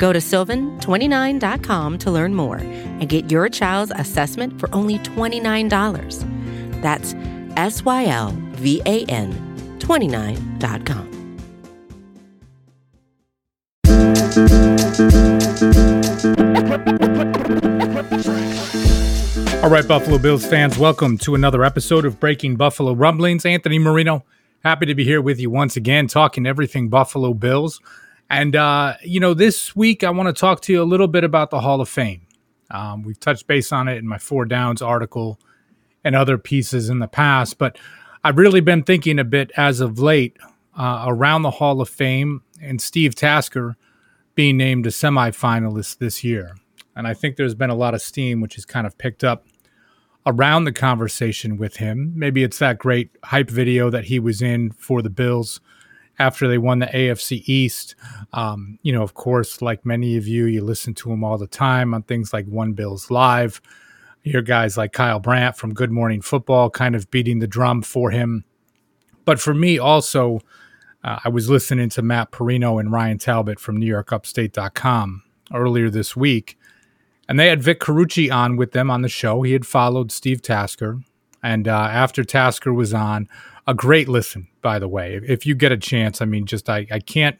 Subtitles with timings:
[0.00, 6.80] Go to sylvan29.com to learn more and get your child's assessment for only $29.
[6.80, 7.14] That's
[7.58, 9.30] S Y L V A N
[9.78, 11.06] 29.com.
[19.62, 23.44] All right, Buffalo Bills fans, welcome to another episode of Breaking Buffalo Rumblings.
[23.44, 24.24] Anthony Marino,
[24.64, 27.82] happy to be here with you once again, talking everything Buffalo Bills.
[28.30, 31.24] And, uh, you know, this week I want to talk to you a little bit
[31.24, 32.28] about the Hall of Fame.
[32.70, 35.40] Um, we've touched base on it in my Four Downs article
[36.04, 37.76] and other pieces in the past, but
[38.22, 40.38] I've really been thinking a bit as of late
[40.78, 43.76] uh, around the Hall of Fame and Steve Tasker
[44.36, 46.54] being named a semifinalist this year.
[46.94, 49.46] And I think there's been a lot of steam, which has kind of picked up
[50.24, 52.12] around the conversation with him.
[52.14, 55.60] Maybe it's that great hype video that he was in for the Bills
[56.20, 57.96] after they won the AFC East.
[58.32, 61.46] Um, you know, of course, like many of you, you listen to him all the
[61.48, 63.60] time on things like One Bills Live.
[64.22, 67.82] You hear guys like Kyle Brandt from Good Morning Football kind of beating the drum
[67.82, 68.44] for him.
[69.24, 70.40] But for me, also,
[71.02, 76.58] uh, I was listening to Matt Parrino and Ryan Talbot from NewYorkUpstate.com earlier this week
[77.30, 79.42] and they had Vic Carucci on with them on the show.
[79.42, 81.00] He had followed Steve Tasker.
[81.42, 83.28] And uh, after Tasker was on,
[83.66, 85.20] a great listen, by the way.
[85.26, 87.38] If, you get a chance, I mean, just I, I can't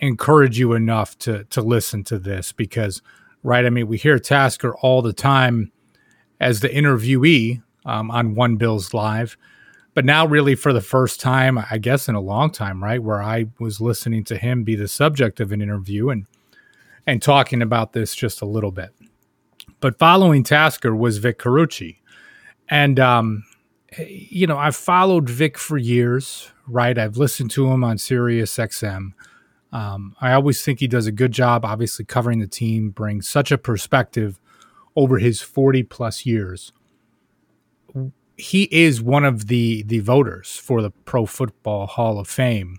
[0.00, 3.02] encourage you enough to to listen to this because,
[3.42, 3.64] right?
[3.64, 5.72] I mean, we hear Tasker all the time
[6.40, 9.36] as the interviewee um, on One Bills Live,
[9.98, 13.20] but now, really, for the first time, I guess in a long time, right, where
[13.20, 16.26] I was listening to him be the subject of an interview and
[17.04, 18.90] and talking about this just a little bit.
[19.80, 21.96] But following Tasker was Vic Carucci.
[22.68, 23.44] And, um,
[23.98, 26.96] you know, I've followed Vic for years, right?
[26.98, 29.12] I've listened to him on Sirius XM.
[29.72, 33.50] Um, I always think he does a good job, obviously, covering the team, brings such
[33.52, 34.40] a perspective
[34.96, 36.72] over his 40 plus years.
[38.36, 42.78] He is one of the the voters for the Pro Football Hall of Fame.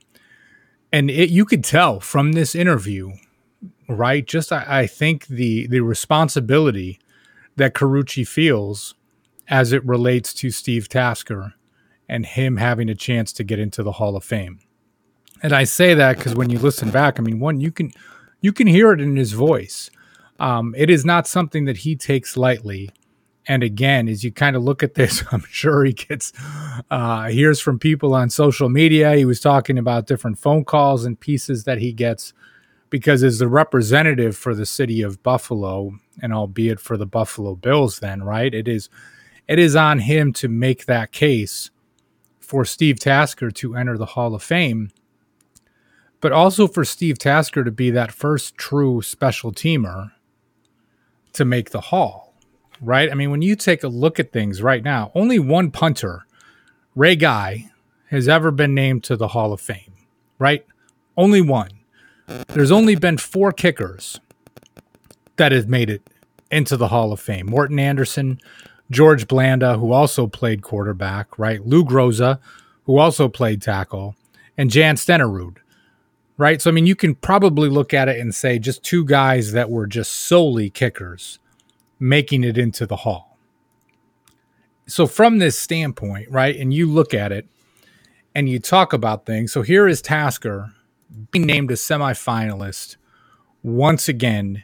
[0.91, 3.11] And it, you could tell from this interview
[3.89, 4.25] right?
[4.25, 6.99] Just I, I think the the responsibility
[7.55, 8.95] that Carucci feels
[9.49, 11.55] as it relates to Steve Tasker
[12.07, 14.59] and him having a chance to get into the Hall of Fame.
[15.41, 17.91] And I say that because when you listen back, I mean, one you can
[18.41, 19.89] you can hear it in his voice.
[20.39, 22.89] Um, it is not something that he takes lightly.
[23.47, 26.33] And again, as you kind of look at this, I'm sure he gets
[26.91, 29.15] uh, hears from people on social media.
[29.15, 32.33] He was talking about different phone calls and pieces that he gets
[32.89, 37.99] because as the representative for the city of Buffalo, and albeit for the Buffalo Bills,
[37.99, 38.89] then right, it is
[39.49, 41.71] it is on him to make that case
[42.39, 44.91] for Steve Tasker to enter the Hall of Fame,
[46.21, 50.11] but also for Steve Tasker to be that first true special teamer
[51.33, 52.33] to make the Hall,
[52.79, 53.11] right?
[53.11, 56.25] I mean, when you take a look at things right now, only one punter,
[56.95, 57.71] Ray Guy,
[58.09, 59.93] has ever been named to the Hall of Fame,
[60.39, 60.65] right?
[61.17, 61.71] Only one
[62.49, 64.19] there's only been four kickers
[65.37, 66.01] that have made it
[66.51, 67.47] into the Hall of Fame.
[67.47, 68.39] Morten Andersen,
[68.91, 71.65] George Blanda, who also played quarterback, right?
[71.65, 72.39] Lou Groza,
[72.85, 74.15] who also played tackle,
[74.57, 75.57] and Jan Stenerud,
[76.37, 76.61] right?
[76.61, 79.69] So, I mean, you can probably look at it and say just two guys that
[79.69, 81.39] were just solely kickers
[81.99, 83.37] making it into the Hall.
[84.87, 87.47] So, from this standpoint, right, and you look at it
[88.33, 89.51] and you talk about things.
[89.51, 90.71] So, here is Tasker
[91.31, 92.95] being named a semifinalist
[93.61, 94.63] once again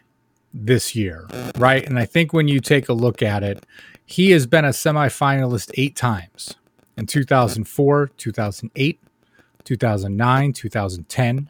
[0.54, 1.28] this year,
[1.58, 1.86] right?
[1.86, 3.66] And I think when you take a look at it,
[4.06, 6.56] he has been a semifinalist eight times
[6.96, 9.00] in 2004, 2008,
[9.64, 11.50] 2009, 2010,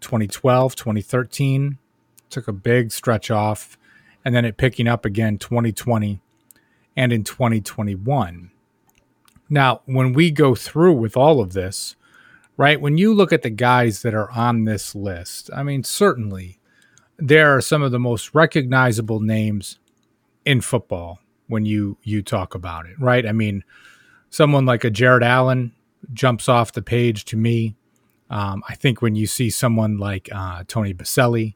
[0.00, 1.78] 2012, 2013.
[2.30, 3.76] Took a big stretch off,
[4.24, 6.20] and then it picking up again 2020
[6.96, 8.50] and in 2021.
[9.50, 11.96] Now, when we go through with all of this,
[12.56, 12.80] right?
[12.80, 16.58] When you look at the guys that are on this list, I mean, certainly
[17.18, 19.78] there are some of the most recognizable names
[20.44, 21.20] in football
[21.54, 23.24] when you you talk about it, right?
[23.24, 23.62] I mean,
[24.28, 25.72] someone like a Jared Allen
[26.12, 27.76] jumps off the page to me.
[28.28, 31.54] Um, I think when you see someone like uh, Tony Boselli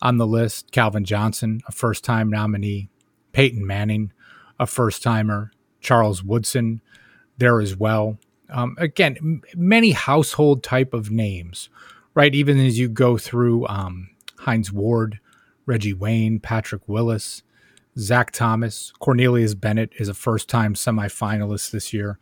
[0.00, 2.88] on the list, Calvin Johnson, a first time nominee,
[3.32, 4.12] Peyton Manning,
[4.60, 5.50] a first timer,
[5.80, 6.80] Charles Woodson
[7.36, 8.18] there as well.
[8.48, 11.68] Um, again, m- many household type of names,
[12.14, 12.32] right?
[12.32, 15.18] Even as you go through um, Hines Ward,
[15.66, 17.42] Reggie Wayne, Patrick Willis,
[17.98, 22.18] Zach Thomas, Cornelius Bennett is a first time semifinalist this year.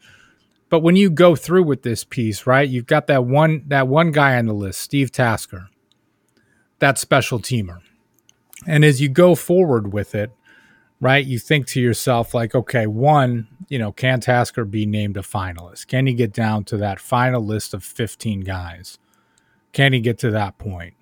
[0.69, 4.12] But when you go through with this piece, right, you've got that one that one
[4.12, 5.69] guy on the list, Steve Tasker,
[6.78, 7.81] that special teamer.
[8.67, 10.31] And as you go forward with it,
[11.00, 15.22] right, you think to yourself, like, okay, one, you know, can Tasker be named a
[15.22, 15.87] finalist?
[15.87, 18.99] Can he get down to that final list of 15 guys?
[19.72, 20.94] Can he get to that point?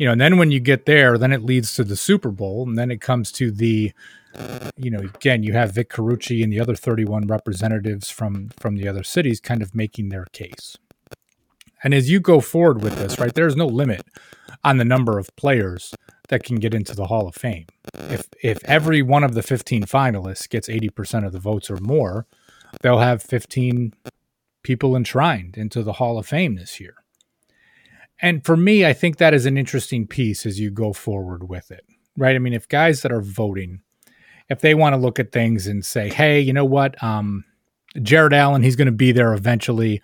[0.00, 2.66] You know, and then when you get there, then it leads to the Super Bowl,
[2.66, 3.92] and then it comes to the,
[4.78, 8.88] you know, again, you have Vic Carucci and the other 31 representatives from from the
[8.88, 10.78] other cities kind of making their case.
[11.84, 14.06] And as you go forward with this, right, there's no limit
[14.64, 15.94] on the number of players
[16.30, 17.66] that can get into the Hall of Fame.
[17.92, 22.26] If if every one of the 15 finalists gets 80% of the votes or more,
[22.80, 23.92] they'll have 15
[24.62, 26.99] people enshrined into the Hall of Fame this year.
[28.22, 31.70] And for me, I think that is an interesting piece as you go forward with
[31.70, 31.84] it.
[32.16, 32.36] Right?
[32.36, 33.80] I mean, if guys that are voting,
[34.48, 37.02] if they want to look at things and say, "Hey, you know what?
[37.02, 37.44] Um
[38.02, 40.00] Jared Allen, he's going to be there eventually."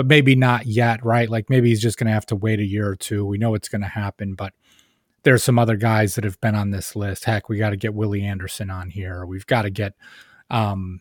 [0.00, 1.28] but maybe not yet, right?
[1.28, 3.24] Like maybe he's just going to have to wait a year or two.
[3.26, 4.54] We know it's going to happen, but
[5.24, 7.24] there's some other guys that have been on this list.
[7.24, 9.26] Heck, we got to get Willie Anderson on here.
[9.26, 9.92] We've got to get,
[10.48, 11.00] um,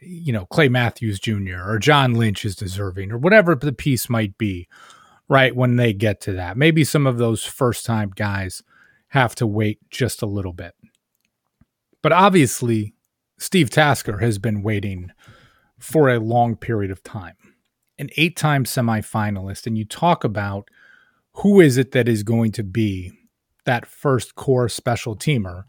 [0.00, 1.60] you know, Clay Matthews Jr.
[1.66, 4.68] or John Lynch is deserving or whatever the piece might be,
[5.28, 5.54] right?
[5.54, 8.62] When they get to that, maybe some of those first time guys
[9.08, 10.74] have to wait just a little bit.
[12.02, 12.94] But obviously,
[13.38, 15.10] Steve Tasker has been waiting
[15.78, 17.34] for a long period of time
[17.98, 20.68] an eight time semifinalist and you talk about
[21.34, 23.12] who is it that is going to be
[23.64, 25.64] that first core special teamer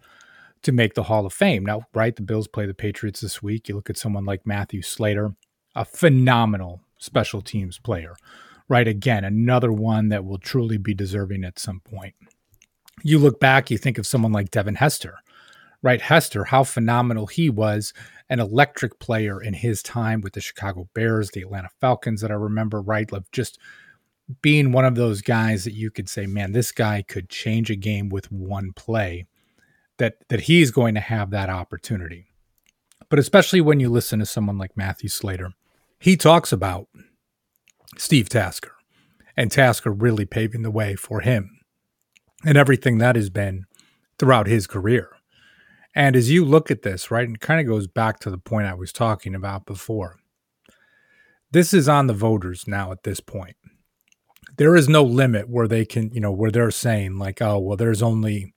[0.62, 1.66] to make the Hall of Fame.
[1.66, 3.70] Now, right, the Bills play the Patriots this week.
[3.70, 5.34] You look at someone like Matthew Slater,
[5.76, 8.16] a phenomenal special teams player,
[8.70, 8.88] right?
[8.88, 12.16] Again, another one that will truly be deserving at some point.
[13.04, 15.16] You look back, you think of someone like Devin Hester,
[15.82, 16.02] right?
[16.02, 17.94] Hester, how phenomenal he was,
[18.30, 22.36] an electric player in his time with the Chicago Bears, the Atlanta Falcons that I
[22.36, 23.12] remember, right?
[23.12, 23.58] Like just
[24.42, 27.76] being one of those guys that you could say, man, this guy could change a
[27.76, 29.26] game with one play.
[29.98, 32.28] That that he's going to have that opportunity.
[33.10, 35.52] But especially when you listen to someone like Matthew Slater,
[36.00, 36.88] he talks about
[37.98, 38.74] Steve Tasker
[39.36, 41.60] and Tasker really paving the way for him
[42.46, 43.66] and everything that has been
[44.18, 45.10] throughout his career.
[45.96, 48.68] And as you look at this, right, it kind of goes back to the point
[48.68, 50.18] I was talking about before.
[51.52, 53.56] This is on the voters now at this point.
[54.58, 57.78] There is no limit where they can, you know, where they're saying, like, oh, well,
[57.78, 58.54] there's only,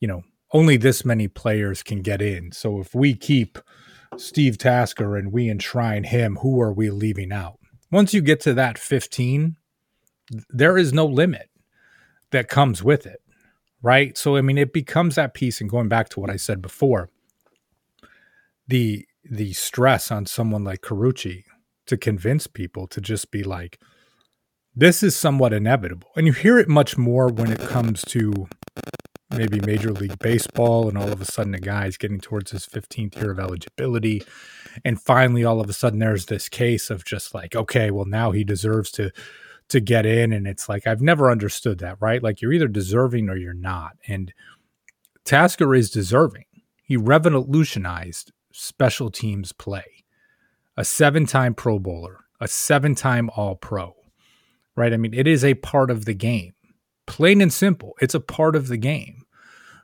[0.00, 0.22] you know,
[0.52, 2.52] only this many players can get in.
[2.52, 3.58] So if we keep
[4.16, 7.57] Steve Tasker and we enshrine him, who are we leaving out?
[7.90, 9.56] Once you get to that 15,
[10.50, 11.48] there is no limit
[12.30, 13.22] that comes with it
[13.82, 14.16] right?
[14.16, 17.10] So I mean, it becomes that piece, and going back to what I said before,
[18.66, 21.44] the the stress on someone like Carucci
[21.86, 23.78] to convince people to just be like,
[24.74, 28.48] this is somewhat inevitable, and you hear it much more when it comes to
[29.38, 33.16] maybe Major League Baseball, and all of a sudden a guy's getting towards his 15th
[33.16, 34.22] year of eligibility.
[34.84, 38.32] And finally, all of a sudden, there's this case of just like, okay, well, now
[38.32, 39.12] he deserves to
[39.68, 42.22] to get in and it's like I've never understood that, right?
[42.22, 43.96] Like you're either deserving or you're not.
[44.06, 44.32] And
[45.24, 46.46] Tasker is deserving.
[46.82, 50.04] He revolutionized special teams play.
[50.76, 53.94] A seven-time Pro Bowler, a seven-time All-Pro.
[54.74, 54.92] Right?
[54.92, 56.54] I mean, it is a part of the game.
[57.06, 59.22] Plain and simple, it's a part of the game.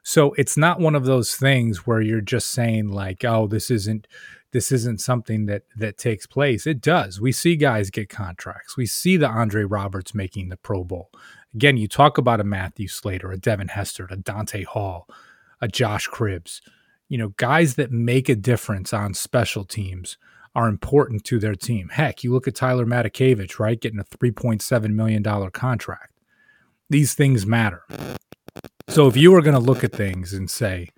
[0.04, 4.06] So it's not one of those things where you're just saying like, "Oh, this isn't
[4.52, 6.66] this isn't something that that takes place.
[6.66, 7.20] It does.
[7.20, 8.76] We see guys get contracts.
[8.76, 11.10] We see the Andre Roberts making the Pro Bowl.
[11.54, 15.08] Again, you talk about a Matthew Slater, a Devin Hester, a Dante Hall,
[15.60, 16.60] a Josh Cribbs.
[17.08, 20.18] You know, guys that make a difference on special teams
[20.54, 21.88] are important to their team.
[21.88, 23.80] Heck, you look at Tyler Matakevich, right?
[23.80, 26.12] Getting a $3.7 million contract.
[26.90, 27.82] These things matter.
[28.88, 30.88] So if you were going to look at things and say,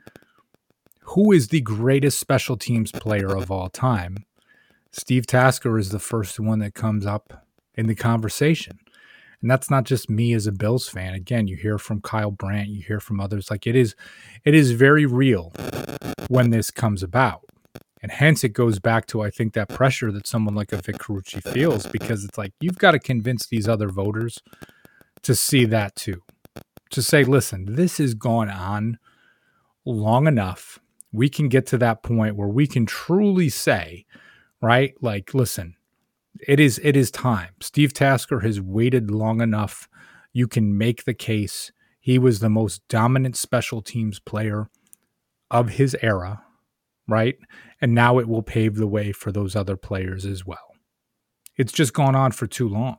[1.01, 4.25] who is the greatest special teams player of all time?
[4.93, 8.79] Steve Tasker is the first one that comes up in the conversation.
[9.41, 11.15] And that's not just me as a Bills fan.
[11.15, 13.51] Again, you hear from Kyle Brandt, you hear from others.
[13.51, 13.95] Like it is,
[14.45, 15.53] it is very real
[16.29, 17.43] when this comes about.
[18.03, 20.97] And hence it goes back to I think that pressure that someone like a Vic
[20.99, 24.43] Carucci feels because it's like you've got to convince these other voters
[25.23, 26.23] to see that too.
[26.97, 28.99] To say, listen, this has gone on
[29.85, 30.81] long enough
[31.17, 34.05] we can get to that point where we can truly say,
[34.61, 34.95] right?
[35.01, 35.77] Like, listen,
[36.47, 37.55] it is it is time.
[37.61, 39.89] Steve Tasker has waited long enough.
[40.35, 44.69] You can make the case he was the most dominant special teams player
[45.51, 46.43] of his era,
[47.09, 47.39] right?
[47.81, 50.75] And now it will pave the way for those other players as well.
[51.57, 52.99] It's just gone on for too long.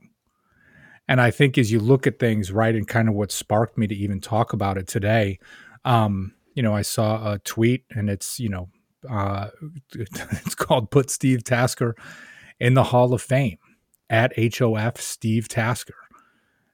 [1.07, 3.87] And I think as you look at things, right, and kind of what sparked me
[3.87, 5.39] to even talk about it today,
[5.85, 8.69] um, you know, I saw a tweet and it's, you know,
[9.09, 9.49] uh,
[9.95, 11.95] it's called Put Steve Tasker
[12.59, 13.57] in the Hall of Fame
[14.09, 15.95] at HOF Steve Tasker.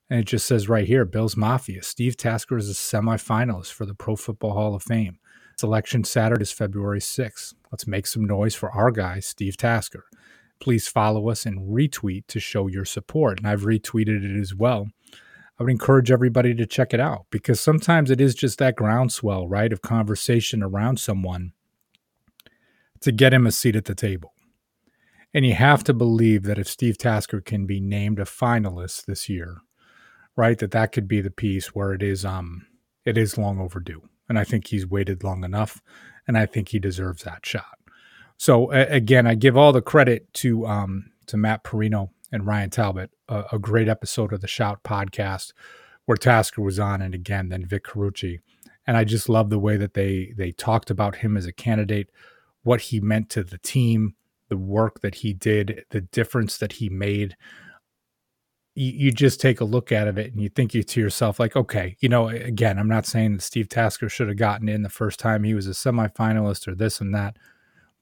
[0.10, 1.84] And it just says right here Bills Mafia.
[1.84, 5.20] Steve Tasker is a semifinalist for the Pro Football Hall of Fame.
[5.58, 7.54] Selection Saturday is February 6th.
[7.72, 10.06] Let's make some noise for our guy, Steve Tasker
[10.64, 13.38] please follow us and retweet to show your support.
[13.38, 14.88] And I've retweeted it as well.
[15.60, 19.46] I would encourage everybody to check it out because sometimes it is just that groundswell,
[19.46, 21.52] right, of conversation around someone
[23.02, 24.34] to get him a seat at the table.
[25.34, 29.28] And you have to believe that if Steve Tasker can be named a finalist this
[29.28, 29.58] year,
[30.38, 32.66] right, that that could be the piece where it is um
[33.04, 34.02] it is long overdue.
[34.30, 35.82] And I think he's waited long enough
[36.26, 37.78] and I think he deserves that shot.
[38.38, 43.12] So again, I give all the credit to um, to Matt Parrino and Ryan Talbot,
[43.30, 45.54] a, a, great episode of the Shout podcast
[46.06, 48.40] where Tasker was on, and again, then Vic Carucci.
[48.86, 52.10] And I just love the way that they they talked about him as a candidate,
[52.64, 54.16] what he meant to the team,
[54.50, 57.38] the work that he did, the difference that he made.
[58.76, 61.96] You, you just take a look at it and you think to yourself, like, okay,
[62.00, 65.20] you know, again, I'm not saying that Steve Tasker should have gotten in the first
[65.20, 67.38] time he was a semifinalist or this and that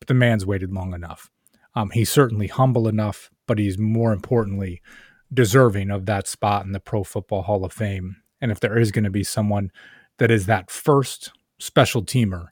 [0.02, 1.30] but the man's waited long enough.
[1.76, 4.82] Um, he's certainly humble enough, but he's more importantly
[5.32, 8.18] deserving of that spot in the Pro Football Hall of Fame.
[8.42, 9.72] And if there is going to be someone
[10.18, 12.48] that is that first special teamer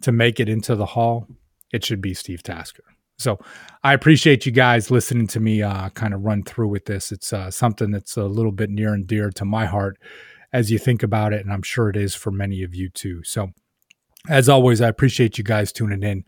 [0.00, 1.28] to make it into the Hall,
[1.70, 2.82] it should be Steve Tasker.
[3.18, 3.38] So
[3.84, 7.12] I appreciate you guys listening to me uh, kind of run through with this.
[7.12, 9.98] It's uh, something that's a little bit near and dear to my heart
[10.50, 13.22] as you think about it, and I'm sure it is for many of you too.
[13.22, 13.50] So,
[14.28, 16.24] as always, I appreciate you guys tuning in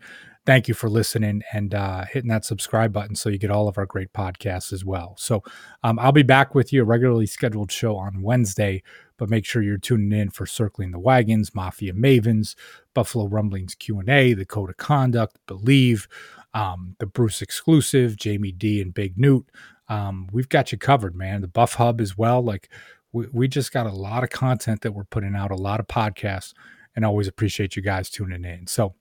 [0.49, 3.77] thank you for listening and uh, hitting that subscribe button so you get all of
[3.77, 5.13] our great podcasts as well.
[5.15, 5.43] So
[5.83, 8.81] um, I'll be back with you a regularly scheduled show on Wednesday,
[9.17, 12.55] but make sure you're tuning in for Circling the Wagons, Mafia Mavens,
[12.95, 16.07] Buffalo Rumblings Q&A, the Code of Conduct, Billieve,
[16.55, 19.45] um, the Bruce exclusive, Jamie D and Big Newt.
[19.87, 21.41] Um, we've got you covered, man.
[21.41, 22.41] The Buff Hub as well.
[22.41, 22.69] Like
[23.11, 25.85] we, we just got a lot of content that we're putting out, a lot of
[25.85, 26.55] podcasts,
[26.95, 28.65] and always appreciate you guys tuning in.
[28.65, 28.95] So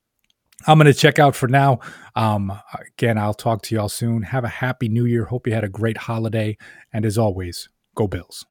[0.66, 1.78] I'm going to check out for now.
[2.16, 2.52] Um,
[2.96, 4.22] again, I'll talk to y'all soon.
[4.22, 5.24] Have a happy new year.
[5.24, 6.56] Hope you had a great holiday.
[6.92, 8.44] And as always, go Bills.